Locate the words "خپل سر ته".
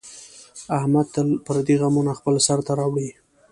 2.19-2.71